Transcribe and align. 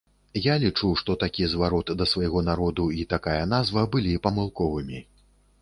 Я 0.43 0.53
лічу, 0.61 0.87
што 1.01 1.15
такі 1.23 1.49
зварот 1.51 1.93
да 1.99 2.07
свайго 2.13 2.43
народу 2.49 2.87
і 3.01 3.05
такая 3.15 3.39
назва 3.53 3.87
былі 3.97 4.19
памылковымі. 4.25 4.99